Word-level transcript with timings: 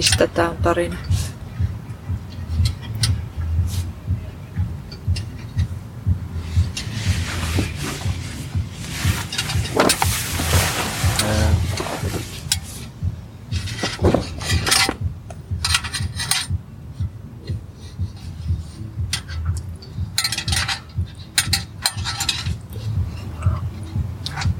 mistä 0.00 0.26
tämä 0.26 0.50
on 0.50 0.56
tarina. 0.56 0.96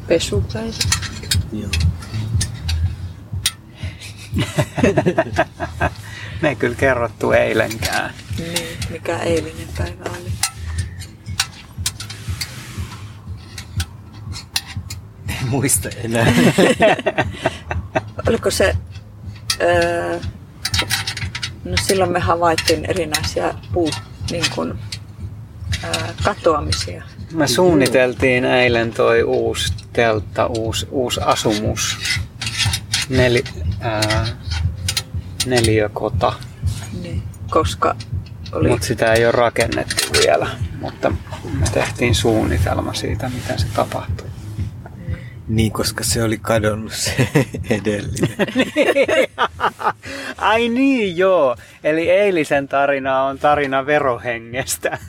Pesupäivä. 0.08 0.74
Joo. 1.52 1.89
Me 6.42 6.48
ei 6.48 6.56
kyllä 6.56 6.74
kerrottu 6.76 7.32
eilenkään. 7.32 8.14
Niin, 8.38 8.78
mikä 8.90 9.18
eilinen 9.18 9.68
päivä 9.78 10.04
oli. 10.20 10.30
En 15.28 15.48
muista 15.48 15.88
enää. 16.04 16.32
Oliko 18.28 18.50
se... 18.50 18.76
Öö, 19.62 20.20
no 21.64 21.76
silloin 21.86 22.12
me 22.12 22.20
havaittiin 22.20 22.84
erinäisiä 22.84 23.54
puu, 23.72 23.90
niin 24.30 24.44
kuin, 24.54 24.78
öö, 25.84 25.90
katoamisia. 26.24 27.02
Me 27.32 27.48
suunniteltiin 27.48 28.44
eilen 28.44 28.92
toi 28.92 29.22
uusi 29.22 29.72
teltta, 29.92 30.46
uusi, 30.46 30.86
uusi 30.90 31.20
asumus. 31.24 31.96
Neli, 33.08 33.44
ää, 33.80 34.26
neliökota. 35.46 36.32
Niin, 37.02 37.22
koska 37.50 37.96
oli... 38.52 38.68
Mutta 38.68 38.86
sitä 38.86 39.12
ei 39.12 39.24
ole 39.24 39.32
rakennettu 39.32 40.04
vielä. 40.26 40.48
Mutta 40.80 41.10
me 41.60 41.66
tehtiin 41.72 42.14
suunnitelma 42.14 42.94
siitä, 42.94 43.28
miten 43.28 43.58
se 43.58 43.66
tapahtuu. 43.74 44.26
niin, 45.48 45.72
koska 45.72 46.04
se 46.04 46.22
oli 46.22 46.38
kadonnut 46.38 46.92
se 46.92 47.28
edellinen. 47.70 48.48
Ai 50.36 50.68
niin, 50.68 51.16
joo. 51.16 51.56
Eli 51.84 52.10
eilisen 52.10 52.68
tarina 52.68 53.22
on 53.22 53.38
tarina 53.38 53.86
verohengestä. 53.86 54.98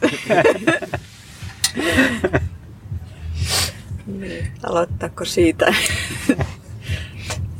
Niin, 4.19 4.51
aloittaako 4.63 5.25
siitä? 5.25 5.73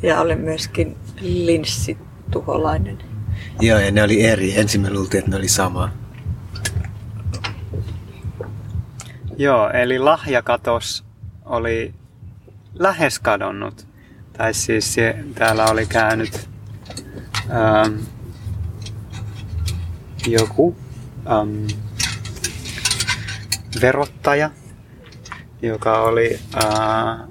Ja 0.02 0.20
oli 0.20 0.36
myöskin 0.36 0.96
linssituholainen. 1.20 2.98
Joo, 3.60 3.78
ja 3.78 3.90
ne 3.90 4.02
oli 4.02 4.24
eri. 4.24 4.58
Ensin 4.58 4.80
me 4.80 4.90
luultiin, 4.90 5.18
että 5.18 5.30
ne 5.30 5.36
oli 5.36 5.48
sama. 5.48 6.02
joo, 9.42 9.70
eli 9.70 9.98
lahjakatos 9.98 11.04
oli 11.44 11.94
lähes 12.74 13.18
kadonnut. 13.18 13.86
Tai 14.32 14.54
siis 14.54 14.94
se, 14.94 15.24
täällä 15.34 15.64
oli 15.64 15.86
käynyt 15.86 16.48
ähm, 17.50 17.94
joku 20.26 20.76
ähm, 21.30 21.66
verottaja, 23.80 24.50
joka 25.62 26.02
oli 26.02 26.40
äh, 26.64 27.28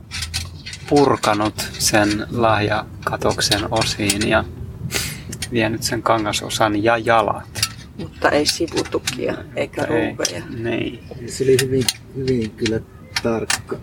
purkanut 0.92 1.70
sen 1.80 2.28
lahjakatoksen 2.32 3.62
osiin 3.72 4.30
ja 4.30 4.44
vienyt 5.52 5.84
sen 5.84 6.04
kangasosan 6.04 6.84
ja 6.84 6.98
jalat. 6.98 7.62
Mutta 7.98 8.30
ei 8.30 8.46
sivutukia 8.46 9.36
eikä 9.56 9.82
Ei, 9.82 9.88
ruuveja. 9.88 10.44
Niin. 10.50 11.04
Se 11.28 11.44
oli 11.44 11.58
hyvin, 11.62 11.84
hyvin 12.16 12.52
kyllä 12.52 12.80
tarkka. 13.24 13.78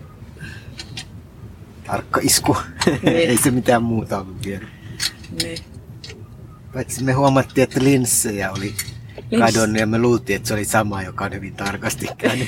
Tarkka 1.87 2.19
isku. 2.23 2.57
Niin. 2.85 3.17
Ei 3.29 3.37
se 3.37 3.51
mitään 3.51 3.83
muuta 3.83 4.19
ollut 4.19 4.45
vielä. 4.45 4.67
Niin. 5.43 5.57
Paitsi 6.73 7.03
me 7.03 7.13
huomattiin, 7.13 7.63
että 7.63 7.83
linssejä 7.83 8.51
oli 8.51 8.73
kadonnut 9.39 9.79
ja 9.79 9.87
me 9.87 9.99
luultiin, 9.99 10.35
että 10.35 10.47
se 10.47 10.53
oli 10.53 10.65
sama, 10.65 11.03
joka 11.03 11.25
on 11.25 11.33
hyvin 11.33 11.55
tarkasti 11.55 12.07
käynyt 12.17 12.47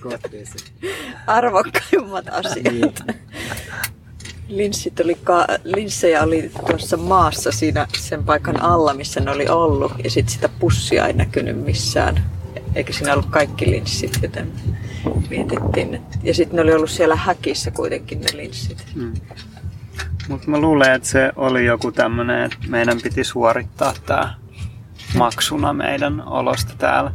kohteeseen. 0.00 0.72
Arvokkaimmat 1.26 2.24
asiat. 2.28 3.04
Linssit 4.48 5.00
oli 5.00 5.14
ka- 5.14 5.46
linssejä 5.64 6.22
oli 6.22 6.50
tuossa 6.66 6.96
maassa 6.96 7.52
siinä 7.52 7.86
sen 7.98 8.24
paikan 8.24 8.62
alla, 8.62 8.94
missä 8.94 9.20
ne 9.20 9.30
oli 9.30 9.48
ollut. 9.48 9.92
Ja 10.04 10.10
sitten 10.10 10.34
sitä 10.34 10.48
pussia 10.48 11.06
ei 11.06 11.12
näkynyt 11.12 11.64
missään. 11.64 12.24
Eikä 12.74 12.92
siinä 12.92 13.12
ollut 13.12 13.30
kaikki 13.30 13.70
linssit, 13.70 14.18
joten 14.22 14.52
mietittiin. 15.30 15.94
Et... 15.94 16.02
Ja 16.22 16.34
sitten 16.34 16.56
ne 16.56 16.62
oli 16.62 16.72
ollut 16.72 16.90
siellä 16.90 17.16
häkissä 17.16 17.70
kuitenkin 17.70 18.20
ne 18.20 18.28
linssit. 18.34 18.86
Mm. 18.94 19.12
Mutta 20.28 20.50
mä 20.50 20.58
luulen, 20.58 20.92
että 20.92 21.08
se 21.08 21.32
oli 21.36 21.66
joku 21.66 21.92
tämmönen, 21.92 22.44
että 22.44 22.58
meidän 22.68 23.00
piti 23.02 23.24
suorittaa 23.24 23.94
tää 24.06 24.34
maksuna 25.16 25.72
meidän 25.72 26.22
olosta 26.26 26.72
täällä. 26.78 27.12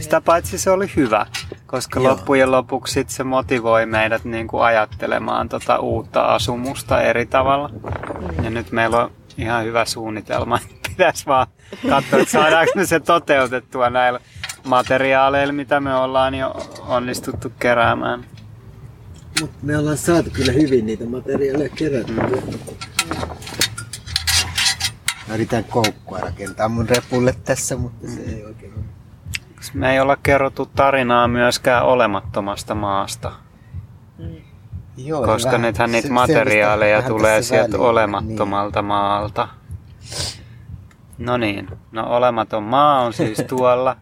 Sitä 0.00 0.20
paitsi 0.20 0.58
se 0.58 0.70
oli 0.70 0.90
hyvä, 0.96 1.26
koska 1.66 2.00
Joo. 2.00 2.10
loppujen 2.10 2.50
lopuksi 2.50 2.92
sit 2.94 3.10
se 3.10 3.24
motivoi 3.24 3.86
meidät 3.86 4.24
niinku 4.24 4.58
ajattelemaan 4.58 5.48
tota 5.48 5.78
uutta 5.78 6.22
asumusta 6.22 7.02
eri 7.02 7.26
tavalla. 7.26 7.70
Ja 8.42 8.50
nyt 8.50 8.72
meillä 8.72 9.04
on 9.04 9.10
ihan 9.38 9.64
hyvä 9.64 9.84
suunnitelma. 9.84 10.58
Pitäisi 10.88 11.26
vaan 11.26 11.46
katsoa, 11.90 12.18
että 12.18 12.32
saadaanko 12.32 12.72
me 12.74 12.86
se 12.86 13.00
toteutettua 13.00 13.90
näillä 13.90 14.20
materiaaleilla, 14.64 15.52
mitä 15.52 15.80
me 15.80 15.94
ollaan 15.94 16.34
jo 16.34 16.56
onnistuttu 16.88 17.52
keräämään. 17.58 18.24
Mutta 19.40 19.56
me 19.62 19.78
ollaan 19.78 19.98
saatu 19.98 20.30
kyllä 20.30 20.52
hyvin 20.52 20.86
niitä 20.86 21.06
materiaaleja 21.06 21.68
kerättyä. 21.68 22.24
Mä 25.28 25.34
yritän 25.34 25.64
koukkua 25.64 26.18
rakentaa 26.18 26.68
mun 26.68 26.88
repulle 26.88 27.34
tässä, 27.44 27.76
mutta 27.76 28.06
se 28.08 28.20
ei 28.20 28.44
oikein 28.44 28.72
ole. 28.74 28.82
Me 29.74 29.92
ei 29.92 30.00
olla 30.00 30.16
kerrottu 30.22 30.66
tarinaa 30.66 31.28
myöskään 31.28 31.82
olemattomasta 31.84 32.74
maasta, 32.74 33.32
Joo, 34.96 35.24
koska 35.26 35.50
vähän 35.50 35.62
nythän 35.62 35.92
niitä 35.92 36.08
se- 36.08 36.14
materiaaleja 36.14 37.02
tulee 37.02 37.42
sieltä 37.42 37.72
välillä, 37.72 37.88
olemattomalta 37.88 38.82
maalta. 38.82 39.48
No 41.18 41.36
niin, 41.36 41.68
no 41.92 42.16
olematon 42.16 42.62
maa 42.62 43.00
on 43.00 43.12
siis 43.12 43.38
tuolla. 43.48 43.96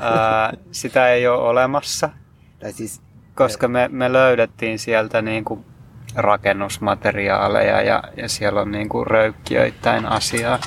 Ää, 0.00 0.52
sitä 0.72 1.08
ei 1.08 1.26
ole 1.28 1.38
olemassa, 1.42 2.06
Niin. 2.06 2.16
Tai 2.60 2.72
siis, 2.72 3.00
koska 3.34 3.68
me, 3.68 3.88
me 3.92 4.12
löydettiin 4.12 4.78
sieltä 4.78 5.22
niinku 5.22 5.64
rakennusmateriaaleja 6.14 7.82
ja, 7.82 8.02
ja 8.16 8.28
siellä 8.28 8.60
on 8.60 8.72
niinku 8.72 9.04
röykkiöittäin 9.04 10.06
asiaa. 10.06 10.58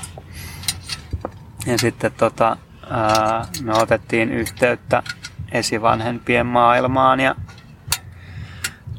Ja 1.65 1.77
sitten 1.77 2.11
tota, 2.11 2.57
ää, 2.89 3.45
me 3.63 3.73
otettiin 3.73 4.31
yhteyttä 4.31 5.03
esivanhempien 5.51 6.45
maailmaan 6.45 7.19
ja 7.19 7.35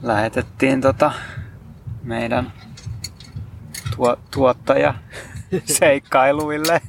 lähetettiin 0.02 0.80
tota 0.80 1.12
meidän 2.02 2.52
tuo, 3.96 4.16
tuottaja 4.30 4.94
seikkailuille 5.78 6.80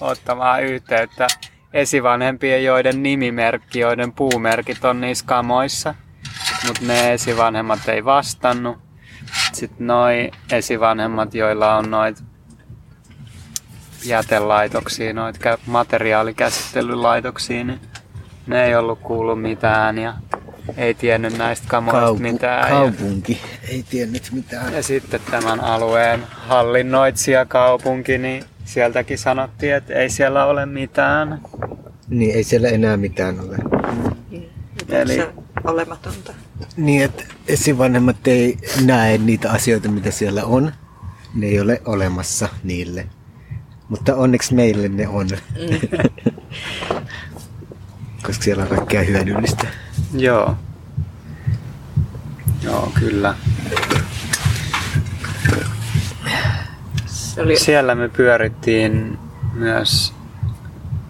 ottamaan 0.00 0.62
yhteyttä 0.62 1.26
esivanhempien, 1.72 2.64
joiden 2.64 3.02
nimimerkki, 3.02 3.80
joiden 3.80 4.12
puumerkit 4.12 4.84
on 4.84 5.00
niissä 5.00 5.26
kamoissa. 5.26 5.94
Mutta 6.66 6.84
ne 6.86 7.12
esivanhemmat 7.12 7.88
ei 7.88 8.04
vastannut. 8.04 8.78
Sitten 9.52 9.86
noi 9.86 10.30
esivanhemmat, 10.52 11.34
joilla 11.34 11.76
on 11.76 11.90
noit 11.90 12.22
jätelaitoksia, 14.04 15.12
noit 15.12 15.36
kä- 15.36 15.58
materiaalikäsittelylaitoksia, 15.66 17.64
niin 17.64 17.80
ne 18.46 18.64
ei 18.64 18.74
ollut 18.74 18.98
kuullut 19.00 19.42
mitään 19.42 19.98
ja 19.98 20.14
ei 20.76 20.94
tiennyt 20.94 21.38
näistä 21.38 21.66
kamoista 21.68 22.00
kaupu- 22.00 22.22
mitään. 22.22 22.70
Ja, 22.70 22.76
kaupunki 22.76 23.40
ei 23.68 23.84
tiennyt 23.90 24.30
mitään. 24.32 24.72
ja 24.72 24.82
sitten 24.82 25.20
tämän 25.30 25.60
alueen 25.60 26.22
hallinnoitsijakaupunki, 26.30 28.18
niin 28.18 28.44
sieltäkin 28.64 29.18
sanottiin, 29.18 29.74
että 29.74 29.94
ei 29.94 30.10
siellä 30.10 30.44
ole 30.44 30.66
mitään. 30.66 31.40
Niin 32.08 32.36
ei 32.36 32.44
siellä 32.44 32.68
enää 32.68 32.96
mitään 32.96 33.40
ole. 33.40 33.56
Eli- 34.88 35.41
olematonta? 35.64 36.32
Niin, 36.76 37.02
että 37.04 37.24
esivanhemmat 37.48 38.26
ei 38.26 38.58
näe 38.84 39.18
niitä 39.18 39.50
asioita, 39.50 39.88
mitä 39.88 40.10
siellä 40.10 40.44
on. 40.44 40.72
Ne 41.34 41.46
ei 41.46 41.60
ole 41.60 41.82
olemassa 41.84 42.48
niille. 42.64 43.06
Mutta 43.88 44.16
onneksi 44.16 44.54
meille 44.54 44.88
ne 44.88 45.08
on. 45.08 45.28
Koska 48.26 48.44
siellä 48.44 48.62
on 48.62 48.68
kaikkea 48.68 49.02
hyödyllistä. 49.02 49.66
Joo. 50.14 50.56
Joo, 52.62 52.92
kyllä. 52.98 53.34
Oli, 57.38 57.58
Siellä 57.58 57.94
me 57.94 58.08
pyörittiin 58.08 59.18
myös, 59.54 60.11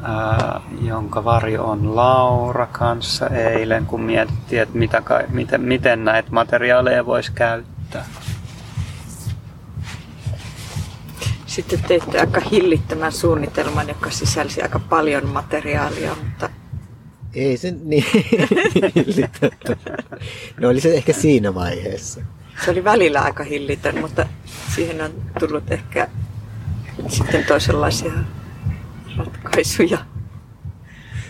ää, 0.03 0.61
jonka 0.83 1.25
varjo 1.25 1.65
on 1.65 1.97
Laura 1.97 2.67
kanssa 2.67 3.27
eilen, 3.27 3.87
kun 3.87 4.01
mietittiin, 4.01 4.63
että 4.63 4.79
mitä, 4.79 5.01
kai- 5.01 5.27
miten, 5.29 5.61
miten 5.61 6.05
näitä 6.05 6.29
materiaaleja 6.31 7.07
voisi 7.07 7.33
käyttää. 7.33 8.05
sitten 11.47 11.83
teitte 11.83 12.21
aika 12.21 12.41
hillittömän 12.41 13.13
suunnitelman, 13.13 13.89
joka 13.89 14.11
sisälsi 14.11 14.63
aika 14.63 14.79
paljon 14.79 15.27
materiaalia, 15.29 16.17
mutta 16.25 16.51
Ei 17.35 17.57
se 17.57 17.75
niin 17.85 18.05
hillitöntä. 18.95 19.77
No 20.61 20.69
oli 20.69 20.81
se 20.81 20.95
ehkä 20.95 21.13
siinä 21.13 21.55
vaiheessa. 21.55 22.21
se 22.65 22.71
oli 22.71 22.85
välillä 22.85 23.21
aika 23.21 23.45
hillitön, 23.45 24.01
mutta 24.01 24.27
siihen 24.75 25.01
on 25.01 25.11
tullut 25.39 25.71
ehkä 25.73 26.09
sitten 27.09 27.45
toisenlaisia 27.45 28.13
ratkaisuja. 29.17 29.99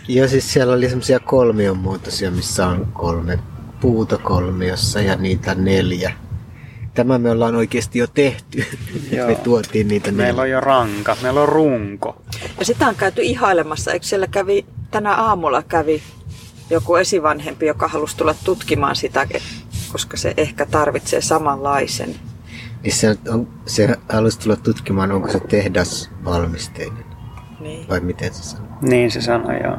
Joo, 0.07 0.27
siis 0.27 0.53
siellä 0.53 0.73
oli 0.73 0.89
semmoisia 0.89 1.19
kolmion 1.19 1.77
muotoisia, 1.77 2.31
missä 2.31 2.67
on 2.67 2.87
kolme 2.93 3.39
puuta 3.81 4.17
kolmiossa 4.17 5.01
ja 5.01 5.15
niitä 5.15 5.55
neljä. 5.55 6.13
Tämä 6.93 7.17
me 7.17 7.31
ollaan 7.31 7.55
oikeasti 7.55 7.99
jo 7.99 8.07
tehty. 8.07 8.65
Joo. 9.11 9.27
me 9.27 9.35
tuotiin 9.35 9.87
niitä 9.87 10.11
Meillä 10.11 10.27
neljä. 10.27 10.41
on 10.41 10.49
jo 10.49 10.59
ranka, 10.59 11.17
meillä 11.21 11.41
on 11.41 11.49
runko. 11.49 12.21
Ja 12.59 12.65
sitä 12.65 12.87
on 12.87 12.95
käyty 12.95 13.21
ihailemassa. 13.21 13.91
Eikö 13.91 14.05
siellä 14.05 14.27
kävi, 14.27 14.65
tänä 14.91 15.15
aamulla 15.15 15.63
kävi 15.63 16.01
joku 16.69 16.95
esivanhempi, 16.95 17.65
joka 17.65 17.87
halusi 17.87 18.17
tulla 18.17 18.35
tutkimaan 18.43 18.95
sitä, 18.95 19.27
koska 19.91 20.17
se 20.17 20.33
ehkä 20.37 20.65
tarvitsee 20.65 21.21
samanlaisen. 21.21 22.15
Niin 22.83 22.93
se, 22.93 23.17
on, 23.29 23.47
se 23.65 23.97
halusi 24.09 24.39
tulla 24.39 24.55
tutkimaan, 24.55 25.11
onko 25.11 25.31
se 25.31 25.39
tehdasvalmisteinen. 25.39 27.12
Niin. 27.63 27.89
Vai 27.89 27.99
miten 27.99 28.33
se 28.33 28.43
sanoo? 28.43 28.77
Niin 28.81 29.11
se 29.11 29.21
sanoi 29.21 29.63
joo. 29.63 29.77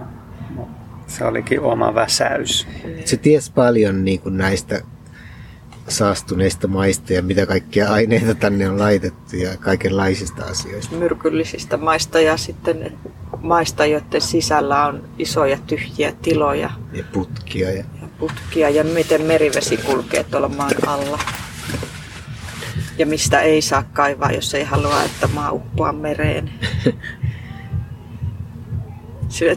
Se 1.06 1.24
olikin 1.24 1.60
oma 1.60 1.94
väsäys. 1.94 2.66
Se 3.04 3.16
ties 3.16 3.50
paljon 3.50 4.04
niin 4.04 4.20
kuin 4.20 4.36
näistä 4.36 4.80
saastuneista 5.88 6.68
maista 6.68 7.12
ja 7.12 7.22
mitä 7.22 7.46
kaikkia 7.46 7.92
aineita 7.92 8.34
tänne 8.34 8.70
on 8.70 8.78
laitettu 8.78 9.36
ja 9.36 9.56
kaikenlaisista 9.56 10.44
asioista. 10.44 10.96
Myrkyllisistä 10.96 11.76
maista 11.76 12.20
ja 12.20 12.36
sitten 12.36 12.92
maista, 13.42 13.86
joiden 13.86 14.20
sisällä 14.20 14.86
on 14.86 15.04
isoja 15.18 15.58
tyhjiä 15.66 16.12
tiloja 16.22 16.70
Ja 16.92 17.04
putkia. 17.12 17.70
Ja... 17.70 17.76
ja 17.76 18.08
putkia 18.18 18.70
ja 18.70 18.84
miten 18.84 19.22
merivesi 19.22 19.76
kulkee 19.76 20.24
tuolla 20.24 20.48
maan 20.48 20.72
alla. 20.86 21.18
Ja 22.98 23.06
mistä 23.06 23.40
ei 23.40 23.62
saa 23.62 23.82
kaivaa, 23.92 24.32
jos 24.32 24.54
ei 24.54 24.64
halua, 24.64 25.02
että 25.02 25.26
maa 25.26 25.52
uppoaa 25.52 25.92
mereen. 25.92 26.50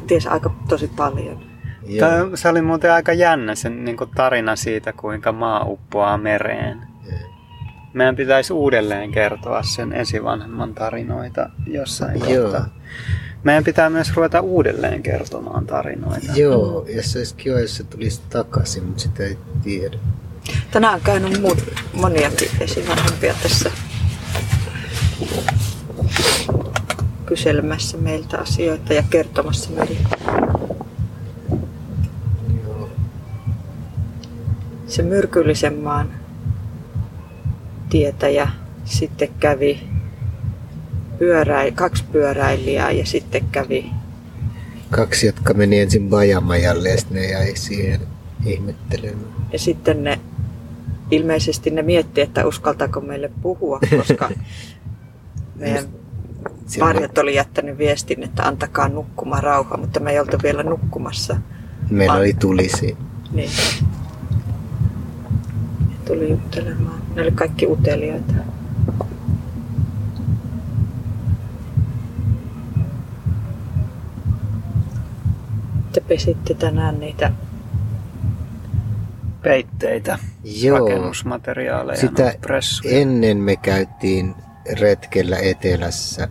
Ties 0.07 0.27
aika 0.27 0.53
tosi 0.69 0.87
paljon. 0.87 1.43
Joo. 1.87 2.09
Tää, 2.09 2.23
se 2.35 2.49
oli 2.49 2.61
muuten 2.61 2.93
aika 2.93 3.13
jännä 3.13 3.55
se 3.55 3.69
niin 3.69 3.97
tarina 4.15 4.55
siitä, 4.55 4.93
kuinka 4.93 5.31
maa 5.31 5.65
uppoaa 5.65 6.17
mereen. 6.17 6.81
Meidän 7.93 8.15
pitäisi 8.15 8.53
uudelleen 8.53 9.11
kertoa 9.11 9.63
sen 9.63 9.93
esivanhemman 9.93 10.73
tarinoita 10.73 11.49
jossain 11.67 12.19
Joo. 12.29 12.43
kohtaa. 12.43 12.69
Meidän 13.43 13.63
pitää 13.63 13.89
myös 13.89 14.15
ruveta 14.15 14.41
uudelleen 14.41 15.03
kertomaan 15.03 15.65
tarinoita. 15.65 16.31
Joo, 16.35 16.85
ja 16.95 17.03
se 17.03 17.17
olisi 17.17 17.35
kiva, 17.35 17.59
jos 17.59 17.77
se 17.77 17.83
tulisi 17.83 18.21
takaisin, 18.29 18.83
mutta 18.83 19.01
sitä 19.01 19.23
ei 19.23 19.37
tiedä. 19.63 19.97
Tänään 20.71 20.93
on 20.93 21.01
käynyt 21.01 21.41
muut, 21.41 21.63
moniakin 21.93 22.49
esivanhempia 22.59 23.33
tässä 23.43 23.71
kyselemässä 27.27 27.97
meiltä 27.97 28.37
asioita 28.37 28.93
ja 28.93 29.03
kertomassa 29.09 29.69
meille. 29.69 29.99
Se 34.87 35.03
myrkyllisen 35.03 35.73
maan 35.73 36.09
tietäjä 37.89 38.49
sitten 38.85 39.29
kävi 39.39 39.79
pyöräi, 41.19 41.71
kaksi 41.71 42.03
pyöräilijää 42.11 42.91
ja 42.91 43.05
sitten 43.05 43.45
kävi 43.51 43.91
Kaksi, 44.91 45.25
jotka 45.25 45.53
meni 45.53 45.79
ensin 45.79 46.09
Bajamajalle 46.09 46.89
ja 46.89 46.97
sitten 46.97 47.17
ne 47.17 47.29
jäi 47.29 47.55
siihen 47.55 48.01
ihmettelemään. 48.45 49.35
ja 49.53 49.59
sitten 49.59 50.03
ne 50.03 50.19
ilmeisesti 51.11 51.69
ne 51.69 51.81
mietti, 51.81 52.21
että 52.21 52.47
uskaltaako 52.47 53.01
meille 53.01 53.31
puhua, 53.41 53.79
koska 53.97 54.29
meidän 55.55 55.85
Siellä- 56.67 56.93
varjot 56.93 57.17
oli 57.17 57.35
jättänyt 57.35 57.77
viestin, 57.77 58.23
että 58.23 58.43
antakaa 58.43 58.87
nukkuma 58.89 59.41
rauha, 59.41 59.77
mutta 59.77 59.99
me 59.99 60.11
ei 60.11 60.19
oltu 60.19 60.37
vielä 60.43 60.63
nukkumassa. 60.63 61.37
Meillä 61.89 62.13
oli 62.15 62.33
tuli 62.33 62.69
siinä. 62.69 62.99
Niin. 63.31 63.49
Ne 65.89 65.95
tuli 66.05 66.29
juttelemaan. 66.29 67.01
Ne 67.15 67.21
oli 67.21 67.31
kaikki 67.31 67.67
uteliaita. 67.67 68.33
Te 75.91 76.01
pesitte 76.01 76.53
tänään 76.53 76.99
niitä 76.99 77.31
Peitteitä, 79.41 80.19
Joo. 80.43 80.79
rakennusmateriaaleja, 80.79 81.99
Sitä 81.99 82.33
ennen 82.85 83.37
me 83.37 83.55
käytiin 83.55 84.35
retkellä 84.79 85.37
etelässä. 85.37 86.27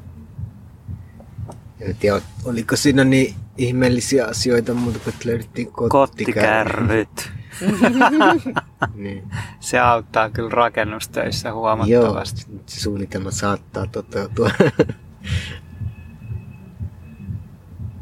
En 1.80 1.96
tiedä, 1.96 2.20
oliko 2.44 2.76
siinä 2.76 3.04
niin 3.04 3.34
ihmeellisiä 3.58 4.26
asioita, 4.26 4.74
mutta 4.74 4.98
kun 5.04 5.12
löydettiin 5.24 5.72
kottikärry. 5.72 6.86
Kottikärryt. 6.86 7.32
Niin. 8.94 9.30
Se 9.60 9.78
auttaa 9.78 10.30
kyllä 10.30 10.50
rakennustöissä 10.50 11.48
Joo, 11.48 11.56
huomattavasti. 11.58 12.46
se 12.66 12.80
suunnitelma 12.80 13.30
saattaa 13.30 13.86
toteutua. 13.86 14.50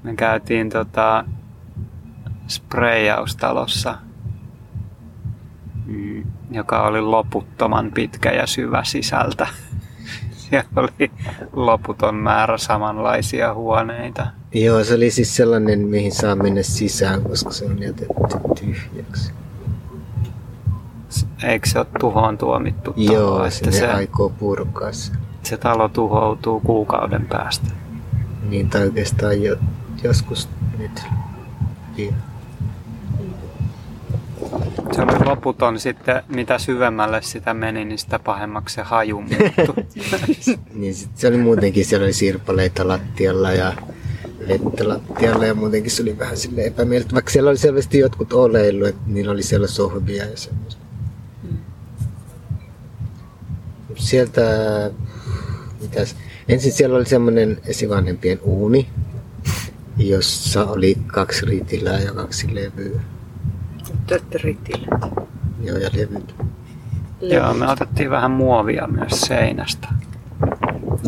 Me 0.02 0.14
käytiin 0.14 0.70
tota 0.70 1.24
sprejaustalossa, 2.48 3.98
mm, 5.86 6.24
joka 6.50 6.82
oli 6.82 7.00
loputtoman 7.00 7.92
pitkä 7.92 8.32
ja 8.32 8.46
syvä 8.46 8.84
sisältä. 8.84 9.46
Siellä 10.50 10.68
oli 10.76 11.10
loputon 11.52 12.14
määrä 12.14 12.58
samanlaisia 12.58 13.54
huoneita. 13.54 14.26
Joo, 14.54 14.84
se 14.84 14.94
oli 14.94 15.10
siis 15.10 15.36
sellainen, 15.36 15.80
mihin 15.80 16.12
saa 16.12 16.36
mennä 16.36 16.62
sisään, 16.62 17.22
koska 17.22 17.50
se 17.50 17.64
on 17.64 17.82
jätetty 17.82 18.14
tyhjäksi. 18.60 19.32
Eikö 21.42 21.68
se 21.68 21.78
ole 21.78 21.86
tuhoon 22.00 22.38
tuomittu 22.38 22.92
talo? 22.92 23.12
Joo, 23.12 23.44
että 23.44 23.70
se, 23.70 23.88
aikoo 23.88 24.28
purkaa 24.30 24.92
se. 24.92 25.12
se 25.42 25.56
talo 25.56 25.88
tuhoutuu 25.88 26.60
kuukauden 26.60 27.26
päästä. 27.26 27.66
Niin, 28.48 28.70
tai 28.70 28.82
oikeastaan 28.82 29.42
jo, 29.42 29.56
joskus 30.02 30.48
nyt. 30.78 31.02
Niin. 31.96 32.14
Se 34.94 35.02
oli 35.02 35.24
loputon 35.24 35.80
sitten, 35.80 36.22
mitä 36.28 36.58
syvemmälle 36.58 37.22
sitä 37.22 37.54
meni, 37.54 37.84
niin 37.84 37.98
sitä 37.98 38.18
pahemmaksi 38.18 38.74
se 38.74 38.82
haju. 38.82 39.22
Niin 40.74 40.94
sit 40.94 41.10
se 41.14 41.28
oli 41.28 41.36
muutenkin, 41.36 41.84
siellä 41.84 42.04
oli 42.04 42.12
sirpaleita 42.12 42.88
lattialla 42.88 43.52
ja 43.52 43.72
vettä 44.48 44.88
lattialla 44.88 45.46
ja 45.46 45.54
muutenkin 45.54 45.90
se 45.90 46.02
oli 46.02 46.18
vähän 46.18 46.36
sille 46.36 46.64
epämiellyttävää. 46.64 47.16
Vaikka 47.16 47.30
siellä 47.30 47.50
oli 47.50 47.58
selvästi 47.58 47.98
jotkut 47.98 48.32
oleillut, 48.32 48.88
että 48.88 49.02
niillä 49.06 49.32
oli 49.32 49.42
siellä 49.42 49.66
sohvia 49.66 50.24
ja 50.24 50.36
semmoista. 50.36 50.82
Sieltä, 53.96 54.42
mitäs, 55.80 56.16
ensin 56.48 56.72
siellä 56.72 56.96
oli 56.96 57.06
semmoinen 57.06 57.60
esivanhempien 57.66 58.40
uuni, 58.42 58.88
jossa 59.96 60.64
oli 60.64 60.98
kaksi 61.06 61.46
ritilää 61.46 62.00
ja 62.00 62.12
kaksi 62.12 62.54
levyä. 62.54 63.00
Töttöritille. 64.06 64.86
Joo, 65.62 65.76
ja 65.78 65.90
levyt. 65.92 66.34
Joo, 67.20 67.54
me 67.54 67.70
otettiin 67.70 68.10
vähän 68.10 68.30
muovia 68.30 68.86
myös 68.86 69.20
seinästä. 69.20 69.88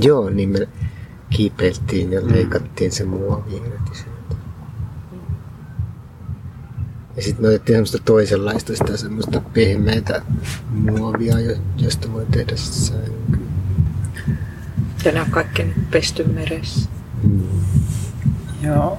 Joo, 0.01 0.31
niin 0.31 0.49
me 0.49 0.69
kiipeiltiin 1.31 2.13
ja 2.13 2.21
leikattiin 2.25 2.93
se 2.93 3.05
muovi 3.05 3.57
irti 3.57 3.91
sieltä. 3.93 4.35
Ja 7.17 7.23
sitten 7.23 7.43
me 7.45 7.49
otettiin 7.49 7.75
semmoista 7.75 7.99
toisenlaista, 8.05 8.77
sitä 8.77 8.97
semmoista 8.97 9.41
pehmeitä 9.41 10.23
muovia, 10.71 11.41
jo- 11.41 11.57
josta 11.77 12.13
voi 12.13 12.27
tehdä 12.31 12.57
sänky. 12.57 13.41
Ja 15.05 15.13
ne 15.13 15.21
on 15.21 15.31
kaikki 15.31 15.63
nyt 15.65 15.91
pesty 15.91 16.25
meressä. 16.25 16.89
Mm. 17.23 17.43
Joo. 18.63 18.99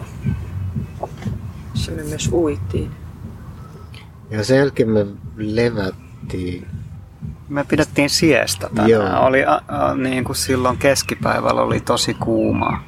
Se 1.73 1.91
me 1.91 2.03
myös 2.03 2.29
uitiin. 2.31 2.91
Ja 4.29 4.43
sen 4.43 4.57
jälkeen 4.57 4.89
me 4.89 5.05
levättiin 5.37 6.67
Me 7.49 7.63
pidettiin 7.63 8.09
siestä 8.09 8.67
tänään. 8.69 8.89
Joo. 8.89 9.25
Oli, 9.25 9.45
a, 9.45 9.61
a, 9.67 9.93
niin 9.95 10.23
kuin 10.23 10.35
silloin 10.35 10.77
keskipäivällä 10.77 11.61
oli 11.61 11.79
tosi 11.79 12.13
kuumaa. 12.13 12.83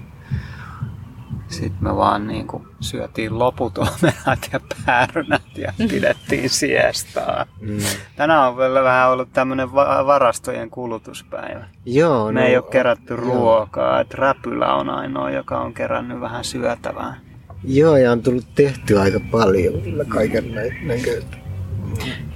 Sitten 1.48 1.84
me 1.84 1.96
vaan 1.96 2.28
niin 2.28 2.48
kuin 2.48 2.68
syötiin 2.80 3.40
loput 3.40 3.78
omenat 3.78 4.50
ja 4.54 4.60
päärynät 4.86 5.58
ja 5.58 5.74
pidettiin 5.90 6.50
siestaa. 6.50 7.46
Mm. 7.62 7.78
Tänään 8.16 8.48
on 8.48 8.58
vielä 8.58 8.84
vähän 8.84 9.10
ollut 9.10 9.30
tämmöinen 9.34 9.74
va- 9.74 10.06
varastojen 10.06 10.70
kulutuspäivä. 10.70 11.66
Joo, 11.86 12.32
Me 12.32 12.40
no, 12.40 12.46
ei 12.48 12.58
ole 12.58 12.66
kerätty 12.72 13.14
joo. 13.14 13.24
ruokaa, 13.24 14.00
että 14.00 14.18
räpylä 14.18 14.74
on 14.74 14.90
ainoa, 14.90 15.30
joka 15.32 15.58
on 15.60 15.74
kerännyt 15.74 16.22
vähän 16.22 16.44
syötävää. 16.44 17.16
Joo, 17.64 17.98
ja 17.98 18.12
on 18.12 18.22
tullut 18.22 18.48
tehty 18.56 19.00
aika 19.00 19.20
paljon 19.32 19.82
kyllä 19.82 20.06
kaiken 20.06 20.56
nä- 20.56 20.62
näköistä. 20.96 21.38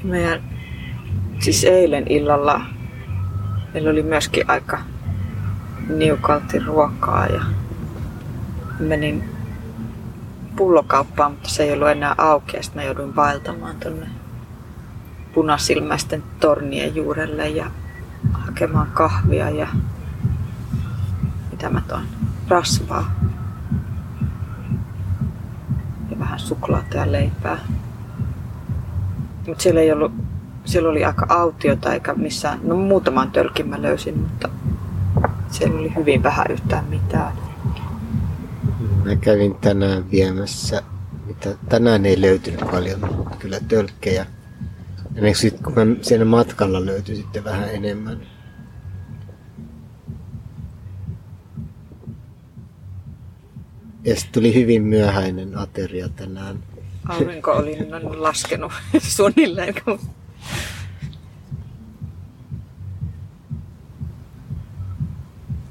Meidän, 0.03 0.42
siis 1.39 1.63
eilen 1.63 2.08
illalla 2.10 2.62
meillä 3.74 3.89
oli 3.89 4.03
myöskin 4.03 4.50
aika 4.50 4.80
niukalti 5.89 6.60
ruokaa 6.60 7.27
ja 7.27 7.42
menin 8.80 9.24
pullokauppaan, 10.56 11.32
mutta 11.32 11.50
se 11.50 11.63
ei 11.63 11.74
ollut 11.74 11.88
enää 11.89 12.15
auki 12.18 12.58
ja 12.58 12.63
sitten 12.63 12.82
mä 12.82 12.86
jouduin 12.86 13.15
vaeltamaan 13.15 13.75
tuonne 13.75 14.08
punasilmäisten 15.34 16.24
tornien 16.39 16.96
juurelle 16.96 17.50
ja 17.50 17.72
hakemaan 18.34 18.88
kahvia 18.94 19.50
ja 19.50 19.68
mitä 21.51 21.70
mä 21.70 21.82
toin, 21.88 22.06
rasvaa 22.48 23.12
ja 26.10 26.15
vähän 26.34 26.48
suklaata 26.48 26.98
ja 26.98 27.12
leipää. 27.12 27.58
Mutta 29.48 29.63
siellä 29.63 29.82
ei 29.82 29.92
ollut, 29.92 30.12
siellä 30.66 30.90
oli 30.90 31.06
aika 31.06 31.25
autiota 31.30 31.94
eikä 31.94 32.13
missään, 32.13 32.60
no 32.63 32.75
muutaman 32.75 33.32
tölkin 33.32 33.68
mä 33.68 33.82
löysin, 33.82 34.18
mutta 34.18 34.50
siellä 35.52 35.80
oli 35.80 35.96
hyvin 35.96 36.24
vähän 36.24 36.46
yhtään 36.50 36.86
mitään. 36.86 37.34
Mä 39.06 39.16
kävin 39.16 39.56
tänään 39.56 40.12
viemässä, 40.12 40.82
mitä 41.25 41.50
tänään 41.70 42.06
ei 42.06 42.22
löytynyt 42.22 42.72
paljon 42.72 43.28
kyllä 43.40 43.60
tölkkejä. 43.68 44.25
Ennen 45.16 45.36
sitten 45.36 45.63
kun 45.63 45.74
mä 45.74 45.82
siellä 46.02 46.25
matkalla 46.25 46.86
löytyi 46.86 47.16
sitten 47.16 47.44
vähän 47.44 47.70
enemmän. 47.70 48.18
Ja 54.03 54.15
sitten 54.15 54.33
tuli 54.33 54.53
hyvin 54.53 54.83
myöhäinen 54.83 55.57
ateria 55.57 56.10
tänään. 56.10 56.60
Aurinko 57.10 57.51
oli 57.51 57.77
laskenut 58.17 58.72
suunnilleen. 59.15 59.74
kun- 59.86 60.00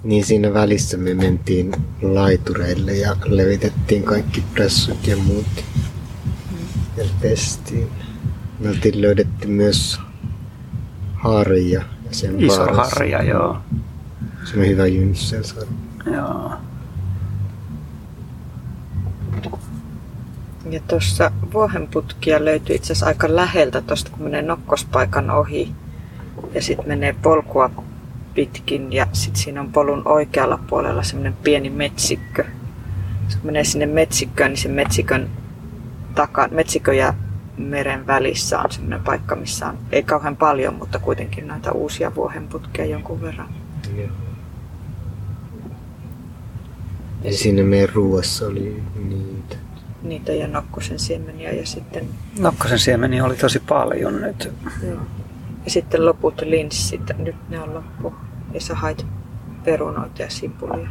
Niin 0.05 0.25
siinä 0.25 0.55
välissä 0.55 0.97
me 0.97 1.15
mentiin 1.15 1.73
laitureille 2.03 2.93
ja 2.95 3.17
levitettiin 3.25 4.03
kaikki 4.03 4.45
pressut 4.55 5.07
ja 5.07 5.17
muut. 5.17 5.65
Ja 6.97 7.05
pestiin. 7.23 7.89
Me 8.61 8.69
oltiin 8.69 9.03
löydetty 9.03 9.47
myös 9.49 10.01
harja 11.15 11.81
ja 11.81 11.85
sen 12.11 12.41
Iso 12.45 12.67
harja, 12.75 13.23
joo. 13.23 13.57
Se 14.45 14.61
on 14.61 14.67
hyvä 14.67 14.87
jynsselsharja. 14.87 15.73
joo. 16.15 16.53
Ja 20.73 20.81
tuossa 20.89 21.31
vuohenputkia 21.53 22.45
löytyy 22.45 22.77
itse 22.77 22.93
asiassa 22.93 23.07
aika 23.07 23.37
läheltä 23.37 23.81
tuosta, 23.81 24.11
kun 24.11 24.23
menee 24.23 24.43
nokkospaikan 24.43 25.31
ohi. 25.31 25.73
Ja 26.55 26.63
sitten 26.63 26.89
menee 26.89 27.15
polkua 27.23 27.71
pitkin 28.35 28.93
ja 28.93 29.07
sitten 29.13 29.43
siinä 29.43 29.61
on 29.61 29.73
polun 29.73 30.03
oikealla 30.05 30.59
puolella 30.69 31.03
semmoinen 31.03 31.35
pieni 31.43 31.71
metsikkö. 31.71 32.45
Sitten 32.45 33.41
kun 33.41 33.47
menee 33.47 33.65
sinne 33.65 33.87
metsikköön, 33.87 34.51
niin 34.51 34.59
sen 34.59 34.71
metsikön 34.71 35.31
takan, 36.15 36.51
metsikö 36.53 36.95
ja 36.95 37.15
meren 37.57 38.07
välissä 38.07 38.61
on 38.61 38.73
semmoinen 38.73 39.01
paikka, 39.01 39.37
missä 39.37 39.69
on 39.69 39.79
ei 39.93 40.03
kauhean 40.03 40.37
paljon, 40.37 40.75
mutta 40.75 40.99
kuitenkin 40.99 41.47
näitä 41.47 41.73
uusia 41.73 42.15
vuohenputkia 42.15 42.85
jonkun 42.85 43.21
verran. 43.21 43.49
Ja 47.25 47.33
siinä 47.33 47.63
meidän 47.63 47.89
ruoassa 47.89 48.47
oli 48.47 48.83
niitä. 49.09 49.62
Niitä 50.03 50.33
ja 50.33 50.49
nokkosen 50.49 50.99
siemeniä 50.99 51.53
ja 51.53 51.67
sitten 51.67 52.09
Nokkosen 52.39 52.79
siemeniä 52.79 53.25
oli 53.25 53.37
tosi 53.37 53.61
paljon 53.61 54.21
nyt. 54.21 54.53
Joo. 54.89 55.01
Ja 55.65 55.71
sitten 55.71 56.07
loput 56.07 56.41
linssit, 56.41 57.19
nyt 57.19 57.37
ne 57.49 57.61
on 57.61 57.75
loppu. 57.75 58.15
Ja 58.55 58.61
sä 58.61 58.75
hait 58.75 59.07
perunoita 59.65 60.23
ja 60.23 60.31
sipulia. 60.31 60.89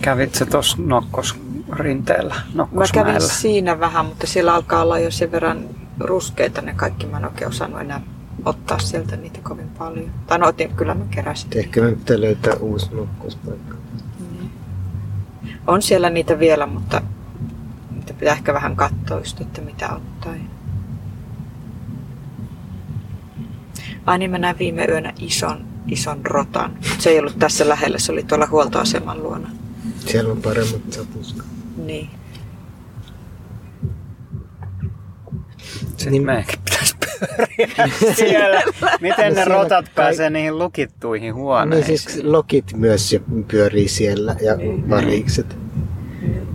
Kävit 0.00 0.34
se 0.34 0.46
tuossa 0.46 0.76
nokkosrinteellä, 0.80 2.34
Mä 2.54 2.66
kävin 2.92 3.20
siinä 3.20 3.80
vähän, 3.80 4.06
mutta 4.06 4.26
siellä 4.26 4.54
alkaa 4.54 4.82
olla 4.82 4.98
jo 4.98 5.10
sen 5.10 5.32
verran 5.32 5.64
ruskeita 6.00 6.62
ne 6.62 6.74
kaikki. 6.76 7.06
Mä 7.06 7.16
en 7.16 7.24
oikein 7.24 7.48
osannut 7.48 7.80
enää 7.80 8.00
ottaa 8.44 8.78
sieltä 8.78 9.16
niitä 9.16 9.38
kovin 9.42 9.68
paljon. 9.78 10.10
Tai 10.26 10.38
no 10.38 10.46
otin, 10.46 10.76
kyllä 10.76 10.94
mä 10.94 11.04
keräsin. 11.10 11.50
Ehkä 11.54 11.80
me 11.80 11.92
pitää 11.92 12.20
löytää 12.20 12.54
uusi 12.54 12.94
nokkospaikka. 12.94 13.76
Niin. 14.30 14.50
On 15.66 15.82
siellä 15.82 16.10
niitä 16.10 16.38
vielä, 16.38 16.66
mutta 16.66 17.02
pitää 18.18 18.34
ehkä 18.34 18.54
vähän 18.54 18.76
katsoa 18.76 19.18
just, 19.18 19.40
että 19.40 19.60
mitä 19.60 19.88
ottaa. 19.94 20.32
Ai 24.06 24.18
niin, 24.18 24.30
mä 24.30 24.38
näin 24.38 24.58
viime 24.58 24.84
yönä 24.84 25.12
ison, 25.18 25.64
ison 25.86 26.26
rotan. 26.26 26.78
Se 26.98 27.10
ei 27.10 27.18
ollut 27.18 27.38
tässä 27.38 27.68
lähellä, 27.68 27.98
se 27.98 28.12
oli 28.12 28.22
tuolla 28.22 28.46
huoltoaseman 28.50 29.22
luona. 29.22 29.50
Siellä 30.06 30.32
on 30.32 30.42
paremmat 30.42 30.80
sapuskat. 30.92 31.46
Niin. 31.76 32.10
Sitten 35.96 36.12
Niin- 36.12 36.24
meidänkin 36.26 36.58
pitäisi 36.64 36.96
pyöriä 37.00 37.88
siellä. 38.16 38.62
Miten 39.00 39.34
ne 39.34 39.34
siellä 39.34 39.54
rotat 39.54 39.84
kai- 39.84 39.94
pääsee 39.94 40.30
niihin 40.30 40.58
lukittuihin 40.58 41.22
Niin 41.24 41.34
huoneisiin? 41.34 41.98
siis 41.98 42.24
lokit 42.24 42.72
myös 42.76 43.16
pyörii 43.48 43.88
siellä 43.88 44.36
ja 44.42 44.56
Niin. 44.56 44.90
varikset. 44.90 45.56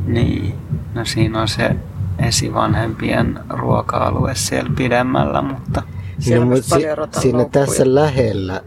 Niin, 0.06 0.54
no 0.94 1.06
siinä 1.06 1.42
on 1.42 1.48
se 1.48 1.76
esivanhempien 2.20 3.40
ruoka-alue 3.50 4.36
siellä 4.36 4.72
pidemmällä, 4.78 5.42
mutta 5.42 5.84
Siellä 6.20 6.46
No, 6.46 6.52
on 6.52 6.58
mut 6.58 6.66
paljon 6.70 6.98
rotan 6.98 7.22
siinä 7.22 7.46
tässä 7.46 7.96
lähellä, 7.96 8.62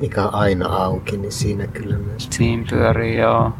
mikä 0.00 0.24
on 0.24 0.34
aina 0.34 0.66
auki, 0.68 1.16
niin 1.16 1.32
siinä 1.32 1.66
kyllä 1.66 1.98
myös. 1.98 2.28
siinä 2.30 2.64
pyörii 2.70 3.16
joo. 3.18 3.52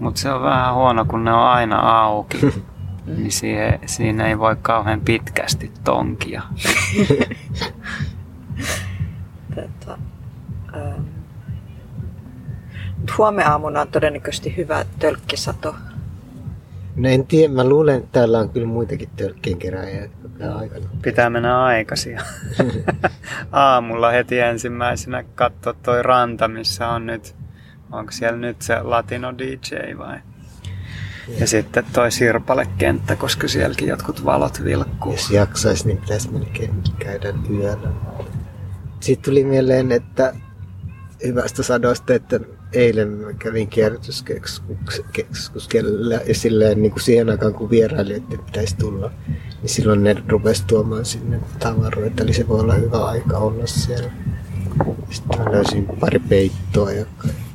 Mutta 0.00 0.20
se 0.20 0.32
on 0.32 0.42
vähän 0.42 0.74
huono, 0.74 1.04
kun 1.04 1.24
ne 1.24 1.32
on 1.32 1.42
aina 1.46 2.00
auki. 2.02 2.38
niin 3.16 3.32
siihen, 3.32 3.78
siinä 3.86 4.26
ei 4.28 4.38
voi 4.38 4.56
kauhean 4.62 5.00
pitkästi 5.00 5.72
tonkia. 5.84 6.42
Tätä. 9.54 9.98
Mut 13.02 13.18
Huomenna 13.18 13.50
aamuna 13.50 13.80
on 13.80 13.88
todennäköisesti 13.88 14.56
hyvä 14.56 14.84
tölkkisato. 14.98 15.74
No 16.96 17.08
en 17.08 17.26
tiedä, 17.26 17.52
mä 17.52 17.68
luulen, 17.68 17.96
että 17.96 18.08
täällä 18.12 18.38
on 18.38 18.48
kyllä 18.48 18.66
muitakin 18.66 19.08
tölkkien 19.16 19.58
keräjiä 19.58 20.08
aikana. 20.54 20.86
Pitää 21.02 21.30
mennä 21.30 21.64
aikaisin. 21.64 22.18
Aamulla 23.52 24.10
heti 24.10 24.38
ensimmäisenä 24.38 25.24
katsoa 25.34 25.72
toi 25.72 26.02
ranta, 26.02 26.48
missä 26.48 26.88
on 26.88 27.06
nyt, 27.06 27.34
onko 27.92 28.12
siellä 28.12 28.38
nyt 28.38 28.62
se 28.62 28.82
Latino 28.82 29.38
DJ 29.38 29.98
vai? 29.98 30.18
Ja 31.38 31.46
sitten 31.46 31.84
toi 31.92 32.10
Sirpale-kenttä, 32.10 33.16
koska 33.16 33.48
sielläkin 33.48 33.88
jotkut 33.88 34.24
valot 34.24 34.64
vilkkuu. 34.64 35.12
Jos 35.12 35.30
jaksais, 35.30 35.84
niin 35.84 35.98
pitäisi 35.98 36.32
melkein 36.32 36.82
käydä 36.98 37.34
yöllä. 37.50 37.88
Sitten 39.00 39.24
tuli 39.24 39.44
mieleen, 39.44 39.92
että 39.92 40.34
hyvästä 41.24 41.62
sadosta, 41.62 42.14
että 42.14 42.40
eilen 42.72 43.36
kävin 43.38 43.68
kierrätyskeskuskella 43.68 46.14
ja 46.14 46.34
silleen 46.34 46.82
niin 46.82 46.92
kuin 46.92 47.02
siihen 47.02 47.30
aikaan, 47.30 47.54
kun 47.54 47.70
vierailijoiden 47.70 48.38
pitäisi 48.38 48.76
tulla, 48.76 49.10
niin 49.62 49.70
silloin 49.70 50.02
ne 50.02 50.16
rupesi 50.28 50.64
tuomaan 50.66 51.04
sinne 51.04 51.40
tavaroita, 51.58 52.22
eli 52.22 52.32
se 52.32 52.48
voi 52.48 52.60
olla 52.60 52.74
hyvä 52.74 53.04
aika 53.04 53.38
olla 53.38 53.66
siellä. 53.66 54.10
Sitten 55.10 55.52
löysin 55.52 55.86
pari 56.00 56.18
peittoa 56.18 56.92
ja 56.92 57.06
kaikkea 57.18 57.51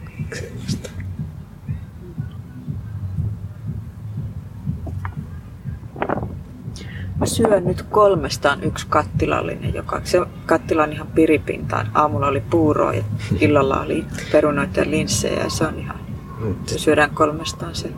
mä 7.19 7.25
syön 7.25 7.65
nyt 7.65 7.81
kolmestaan 7.81 8.63
yksi 8.63 8.88
kattilallinen, 8.89 9.74
joka 9.74 10.01
se 10.03 10.21
kattila 10.45 10.83
on 10.83 10.93
ihan 10.93 11.07
piripintaan. 11.07 11.91
Aamulla 11.93 12.27
oli 12.27 12.41
puuroa 12.41 12.93
ja 12.93 13.03
illalla 13.39 13.81
oli 13.81 14.05
perunoita 14.31 14.79
ja 14.79 14.89
linssejä 14.89 15.43
ja 15.43 15.50
se 15.50 15.67
on 15.67 15.79
ihan, 15.79 16.00
mm. 16.39 16.55
se 16.65 16.77
syödään 16.77 17.09
kolmestaan 17.09 17.75
se. 17.75 17.91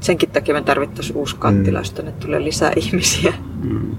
Senkin 0.00 0.30
takia 0.30 0.54
me 0.54 0.62
tarvittaisiin 0.62 1.16
uusi 1.16 1.36
kattila, 1.36 1.80
mm. 1.80 1.94
tänne 1.94 2.12
tulee 2.12 2.44
lisää 2.44 2.72
ihmisiä. 2.76 3.34
Mm. 3.62 3.96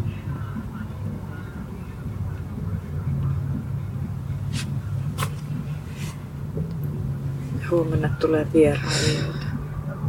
Huomenna 7.72 8.10
tulee 8.19 8.48
vierailijoita. 8.53 9.45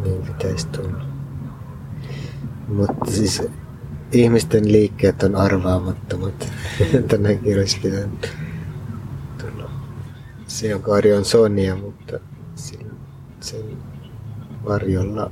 Niin 0.02 0.22
pitäisi 0.22 0.68
tulla. 0.68 1.02
Mutta 2.68 3.10
siis 3.10 3.42
ihmisten 4.12 4.72
liikkeet 4.72 5.22
on 5.22 5.36
arvaamattomat. 5.36 6.52
Pitänyt 6.92 7.42
tulla. 9.38 9.70
Se 10.46 10.74
on 10.74 10.82
on 11.18 11.24
Sonia, 11.24 11.76
mutta 11.76 12.18
sen 13.40 13.76
varjolla 14.64 15.30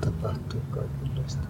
tapahtuu 0.00 0.60
kaikenlaista. 0.70 1.48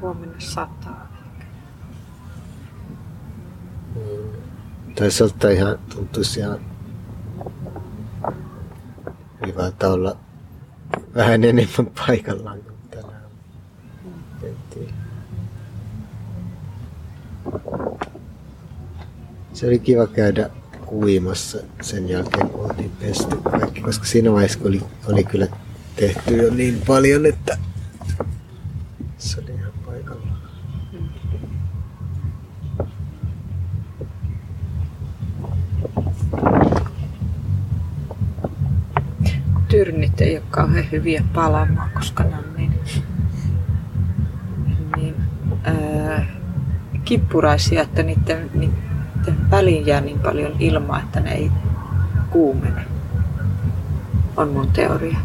Huomenna 0.00 0.34
sataa. 0.40 1.15
Taisi 4.98 5.24
ottaa 5.24 5.50
ihan, 5.50 5.78
tuntuisi 5.94 6.40
ihan 6.40 6.60
hyvältä 9.46 9.88
olla 9.88 10.16
vähän 11.14 11.44
enemmän 11.44 11.86
paikallaan 12.06 12.58
kuin 12.58 12.76
tänään. 12.90 13.22
Se 19.52 19.66
oli 19.66 19.78
kiva 19.78 20.06
käydä 20.06 20.50
uimassa 20.92 21.58
sen 21.80 22.08
jälkeen, 22.08 22.48
kun 22.48 22.64
oltiin 22.64 22.92
pesty 23.00 23.36
kaikki, 23.36 23.80
koska 23.80 24.04
siinä 24.04 24.32
vaiheessa 24.32 24.58
oli, 24.64 24.82
oli 25.08 25.24
kyllä 25.24 25.46
tehty 25.96 26.36
jo 26.36 26.54
niin 26.54 26.82
paljon, 26.86 27.26
että 27.26 27.58
se 29.18 29.40
oli 29.40 29.50
ihan 29.50 29.72
paikallaan. 29.86 30.36
Tyrnit 39.86 40.20
ei 40.20 40.36
ole 40.36 40.44
kauhean 40.50 40.90
hyviä 40.92 41.24
palaamaan, 41.34 41.90
koska 41.94 42.24
ne 42.24 42.36
on 42.36 42.44
niin, 42.56 42.80
niin 44.96 45.14
ää, 45.64 46.26
kippuraisia, 47.04 47.82
että 47.82 48.02
niiden, 48.02 48.50
niiden 48.54 49.50
väliin 49.50 49.86
jää 49.86 50.00
niin 50.00 50.18
paljon 50.18 50.52
ilmaa, 50.58 51.00
että 51.00 51.20
ne 51.20 51.32
ei 51.32 51.50
kuumene. 52.30 52.84
On 54.36 54.48
mun 54.48 54.68
teoria. 54.72 55.18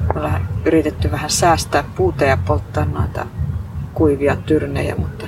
Me 0.00 0.20
ollaan 0.20 0.48
yritetty 0.64 1.10
vähän 1.10 1.30
säästää 1.30 1.84
puuta 1.96 2.24
ja 2.24 2.36
polttaa 2.36 2.84
noita 2.84 3.26
kuivia 3.92 4.36
tyrnejä, 4.36 4.94
mutta 4.96 5.26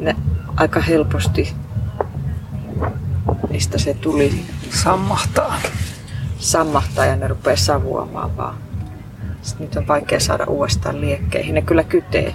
ne 0.00 0.16
aika 0.56 0.80
helposti 0.80 1.54
niistä 3.50 3.78
se 3.78 3.94
tuli 3.94 4.44
Sammahtaa. 4.82 5.54
sammahtaa 6.38 7.06
ja 7.06 7.16
ne 7.16 7.28
rupeaa 7.28 7.56
savuamaan 7.56 8.36
vaan. 8.36 8.54
Sitten 9.42 9.66
niitä 9.66 9.80
on 9.80 9.88
vaikea 9.88 10.20
saada 10.20 10.44
uudestaan 10.44 11.00
liekkeihin. 11.00 11.54
Ne 11.54 11.62
kyllä 11.62 11.84
kytee. 11.84 12.34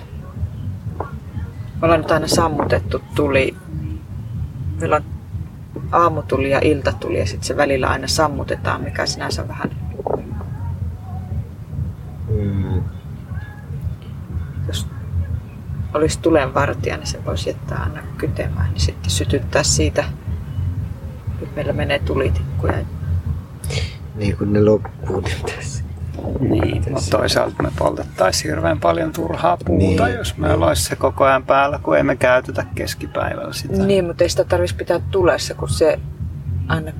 Me 0.99 1.81
ollaan 1.81 1.99
nyt 2.01 2.11
aina 2.11 2.27
sammutettu 2.27 3.01
tuli. 3.15 3.55
Meillä 4.79 4.95
on 4.95 5.03
aamutuli 5.91 6.49
ja 6.49 6.59
iltatuli 6.63 7.19
ja 7.19 7.25
sitten 7.25 7.47
se 7.47 7.57
välillä 7.57 7.87
aina 7.87 8.07
sammutetaan, 8.07 8.81
mikä 8.81 9.05
sinänsä 9.05 9.47
vähän, 9.47 9.69
Mm. 12.29 12.83
jos 14.67 14.87
olisi 15.93 16.19
tulenvartija, 16.19 16.97
niin 16.97 17.07
se 17.07 17.25
voisi 17.25 17.49
jättää 17.49 17.77
aina 17.83 18.01
kytemään, 18.17 18.69
niin 18.69 18.79
sitten 18.81 19.11
sytyttää 19.11 19.63
siitä. 19.63 20.03
Nyt 21.49 21.55
meillä 21.55 21.73
menee 21.73 21.99
tulitikkuja. 21.99 22.73
Niin 24.15 24.37
kun 24.37 24.53
ne 24.53 24.61
loppuu, 24.63 25.19
niin 25.19 25.55
tässä. 25.55 25.83
Niin, 26.39 26.83
mutta 26.91 27.17
toisaalta 27.17 27.63
me 27.63 27.71
poltettaisiin 27.79 28.49
hirveän 28.51 28.79
paljon 28.79 29.11
turhaa 29.11 29.57
puuta, 29.65 30.05
Niin. 30.05 30.17
jos 30.17 30.37
meillä 30.37 30.65
olisi 30.67 30.83
se 30.83 30.95
koko 30.95 31.23
ajan 31.23 31.43
päällä, 31.43 31.79
kun 31.83 31.97
emme 31.97 32.15
käytetä 32.15 32.65
keskipäivällä 32.75 33.53
sitä. 33.53 33.85
Niin, 33.85 34.05
mutta 34.05 34.23
ei 34.23 34.29
sitä 34.29 34.43
tarvitsisi 34.43 34.77
pitää 34.77 34.99
tulessa, 35.11 35.53
kun 35.53 35.69
se 35.69 35.99
aina 36.67 36.91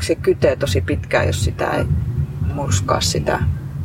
se 0.00 0.14
kytee 0.14 0.56
tosi 0.56 0.80
pitkään, 0.80 1.26
jos 1.26 1.44
sitä 1.44 1.70
ei 1.70 1.84
murskaa 2.54 3.00
sitä. 3.00 3.38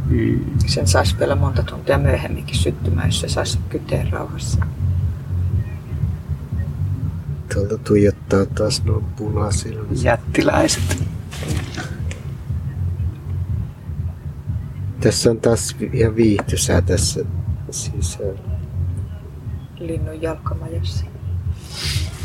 Mm. 0.10 0.39
Sen 0.65 0.88
saisi 0.88 1.19
vielä 1.19 1.36
monta 1.36 1.63
tuntia 1.63 1.97
myöhemminkin 1.97 2.56
syttymään, 2.56 3.08
jos 3.08 3.21
se 3.21 3.30
saisi 3.30 3.60
kyteen 3.69 4.12
rauhassa. 4.12 4.60
Tuolta 7.54 7.78
tuijottaa 7.78 8.46
taas 8.46 8.84
nuo 8.84 9.04
punasilmat. 9.16 10.04
Jättiläiset. 10.04 11.04
Tässä 15.00 15.32
on 15.32 15.38
taas 15.42 15.76
ihan 15.94 16.16
viihtysää 16.16 16.82
tässä 16.82 17.26
sisällä. 17.72 18.40
Linnun 19.80 20.22
jalkamajassa. 20.22 21.06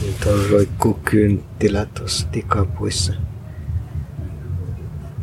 Niin 0.01 0.15
tuolla 0.23 0.49
roikkuu 0.51 1.01
kynttilä 1.05 1.87
tuossa 1.87 2.29
tikapuissa. 2.29 3.13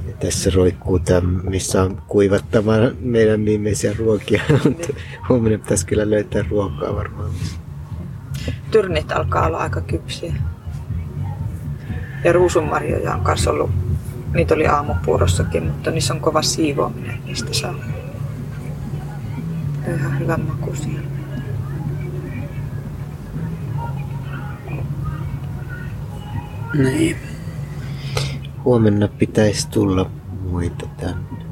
Ja 0.08 0.14
tässä 0.20 0.50
roikkuu 0.56 1.00
tämä, 1.00 1.44
missä 1.44 1.84
on 1.84 2.02
kuivattamaan 2.08 2.96
meidän 3.00 3.46
viimeisiä 3.46 3.96
ruokia. 3.98 4.42
Huomenna 5.30 5.58
pitäisi 5.58 5.86
kyllä 5.86 6.10
löytää 6.10 6.46
ruokaa 6.50 6.96
varmaan. 6.96 7.30
Tyrnit 8.71 9.12
alkaa 9.12 9.47
olla 9.47 9.58
aika 9.58 9.82
kypsiä. 9.82 10.34
Ja 12.23 12.34
ruusunmarjoja 12.34 13.13
on 13.13 13.21
kanssa 13.21 13.51
ollut, 13.51 13.71
niitä 14.34 14.53
oli 14.53 14.67
aamupuurossakin, 14.67 15.63
mutta 15.63 15.91
niissä 15.91 16.13
on 16.13 16.19
kova 16.19 16.41
siivoaminen, 16.41 17.19
niistä 17.25 17.53
saa 17.53 17.75
ihan 19.97 20.19
hyvän 20.19 20.41
makuisia. 20.41 21.01
Niin. 26.73 27.15
Huomenna 28.65 29.08
pitäisi 29.08 29.69
tulla 29.69 30.10
muita 30.49 30.86
tänne. 30.97 31.45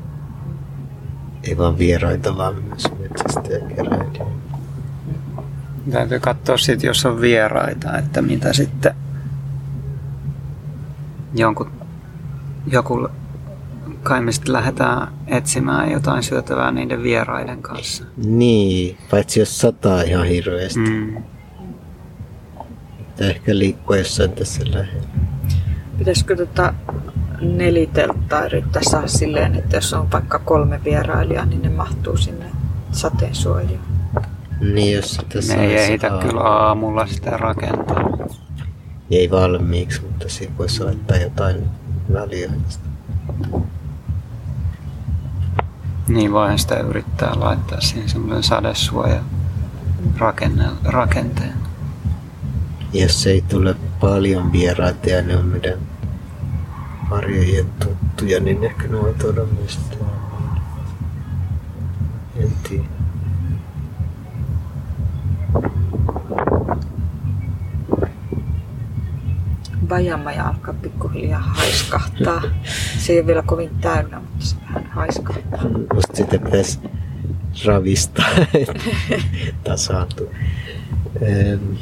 Ei 1.43 1.58
vaan 1.58 1.77
vieraita, 1.77 2.38
vaan 2.38 2.63
myös 2.63 2.88
metsästäjäkeräilijöitä. 2.99 4.37
Täytyy 5.91 6.19
katsoa 6.19 6.58
sitten, 6.58 6.88
jos 6.88 7.06
on 7.06 7.21
vieraita, 7.21 7.97
että 7.97 8.21
mitä 8.21 8.54
sitten 8.54 8.95
jonkun, 11.34 11.71
joku, 12.67 13.10
kai 14.04 14.21
me 14.21 14.32
sitten 14.32 14.54
lähdetään 14.54 15.08
etsimään 15.28 15.91
jotain 15.91 16.23
syötävää 16.23 16.71
niiden 16.71 17.04
vieraiden 17.04 17.62
kanssa. 17.62 18.04
Niin, 18.17 18.97
paitsi 19.12 19.39
jos 19.39 19.60
sataa 19.60 20.02
ihan 20.02 20.26
hirveästi. 20.26 20.80
Mm. 20.80 21.23
Ehkä 23.19 23.58
liikkua 23.58 23.97
jossain 23.97 24.32
tässä 24.32 24.62
lähellä. 24.65 25.08
Pitäisikö 25.97 26.36
tota 26.36 26.73
neliteltaa 27.41 28.45
yrittää 28.45 28.82
saada 28.89 29.08
silleen, 29.08 29.56
että 29.56 29.78
jos 29.78 29.93
on 29.93 30.12
vaikka 30.12 30.39
kolme 30.39 30.84
vierailijaa, 30.84 31.45
niin 31.45 31.62
ne 31.62 31.69
mahtuu 31.69 32.17
sinne 32.17 32.45
sateensuojaan. 32.91 33.97
Niin, 34.60 34.96
jos 34.96 35.20
tässä 35.34 35.56
Me 35.56 35.65
ei 35.65 35.78
ehitä 35.78 36.13
aa- 36.13 36.22
kyllä 36.22 36.41
aamulla 36.41 37.08
sitä 37.08 37.38
rakentaa. 37.38 38.10
Ei 39.12 39.32
valmiiksi, 39.32 40.02
mutta 40.02 40.30
siinä 40.30 40.54
voisi 40.58 40.84
laittaa 40.84 41.17
jotain 41.17 41.63
väliaikaista. 42.13 42.88
Niin 46.08 46.32
voihan 46.32 46.60
sitä 46.60 46.80
yrittää 46.80 47.32
laittaa 47.36 47.82
siihen 47.82 48.10
semmoinen 48.10 48.43
sadesuoja 48.43 49.22
rakenteen. 50.86 51.54
Jos 52.93 53.28
ei 53.28 53.41
tule 53.41 53.76
paljon 54.00 54.52
vieraita 54.52 55.10
ja 55.10 55.22
ne 55.22 55.38
on 55.38 55.46
meidän 55.46 55.80
marjojen 57.10 57.65
tuttuja, 57.80 58.39
niin 58.39 58.63
ehkä 58.63 58.84
ne 58.88 58.98
voi 59.02 59.13
tuoda 59.13 59.41
myös 59.60 59.78
tänne. 59.78 60.08
En 62.36 62.52
tiedä. 62.70 62.97
Vajamaja 69.90 70.48
alkaa 70.48 70.74
pikkuhiljaa 70.74 71.40
haiskahtaa. 71.42 72.42
Se 72.98 73.14
ei 73.14 73.20
ole 73.20 73.28
vielä 73.28 73.42
kovin 73.42 73.70
täynnä, 73.82 74.20
mutta 74.20 74.46
se 74.46 74.56
vähän 74.68 74.86
haiskahtaa. 74.86 75.62
Musta 75.94 76.16
sitä 76.16 76.38
pitäisi 76.40 76.80
tasaantuu. 79.64 80.30
Ähm, 81.24 81.74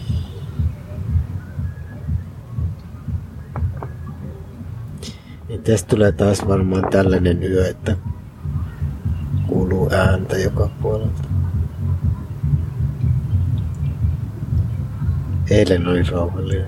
Niin 5.49 5.63
tästä 5.63 5.89
tulee 5.89 6.11
taas 6.11 6.47
varmaan 6.47 6.83
tällainen 6.91 7.43
yö, 7.43 7.69
että 7.69 7.97
kuuluu 9.47 9.89
ääntä 9.93 10.37
joka 10.37 10.69
puolelta. 10.81 11.24
Eilen 15.49 15.87
oli 15.87 16.03
rauhallinen. 16.03 16.67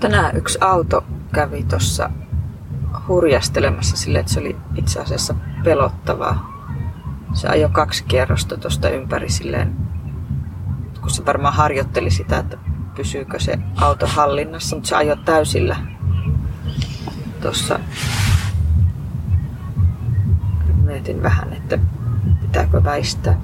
Tänään 0.00 0.36
yksi 0.36 0.58
auto 0.60 1.04
kävi 1.34 1.64
tuossa 1.64 2.10
hurjastelemassa 3.08 3.96
sille, 3.96 4.18
että 4.18 4.32
se 4.32 4.40
oli 4.40 4.56
itse 4.74 5.00
asiassa 5.00 5.34
pelottavaa. 5.64 6.58
Se 7.32 7.48
ajoi 7.48 7.70
kaksi 7.70 8.04
kierrosta 8.04 8.56
tuosta 8.56 8.88
ympäri 8.88 9.30
silleen, 9.30 9.76
kun 11.00 11.10
se 11.10 11.26
varmaan 11.26 11.54
harjoitteli 11.54 12.10
sitä, 12.10 12.38
että 12.38 12.58
pysyykö 12.96 13.40
se 13.40 13.58
auto 13.76 14.06
hallinnassa, 14.06 14.76
mutta 14.76 14.88
se 14.88 14.96
ajoi 14.96 15.16
täysillä 15.24 15.76
tuossa. 17.42 17.80
Mietin 20.84 21.22
vähän, 21.22 21.52
että 21.52 21.78
pitääkö 22.40 22.84
väistää. 22.84 23.40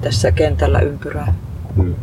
Tässä 0.00 0.32
kentällä 0.32 0.80
ympyrää. 0.80 1.34
Hmm. 1.76 1.94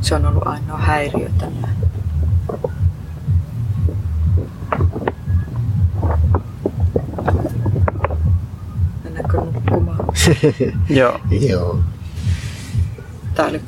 Se 0.00 0.14
on 0.14 0.26
ollut 0.26 0.46
ainoa 0.46 0.78
häiriö 0.78 1.30
tänään. 1.38 1.76
Mennäänkö 9.04 9.36
nukkumaan? 9.40 10.04
Joo. 10.88 11.20
Joo. 11.48 11.80
Tää 13.34 13.46
oli, 13.46 13.60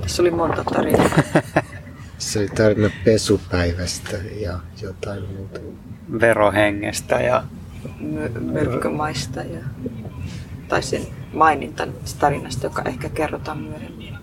tässä 0.00 0.22
oli 0.22 0.30
monta 0.30 0.64
tarinaa. 0.64 1.08
Se 2.18 2.38
oli 2.38 2.48
tarina 2.48 2.90
pesupäivästä 3.04 4.16
ja 4.40 4.58
jotain 4.82 5.22
muuta. 5.36 5.60
Verohengestä 6.20 7.20
ja 7.20 7.44
myrkkymaista 8.40 9.40
ja 9.40 9.60
taisin 10.68 11.06
maininta 11.32 11.88
tarinasta, 12.18 12.66
joka 12.66 12.82
ehkä 12.82 13.08
kerrotaan 13.08 13.58
myöhemmin. 13.58 14.14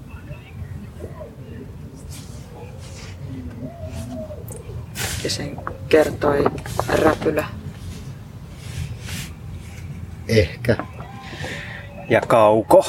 Ja 5.24 5.30
sen 5.30 5.60
kertoi 5.90 6.46
räpylä. 6.88 7.46
Ehkä. 10.28 10.78
ja 12.10 12.22
kauko. 12.22 12.86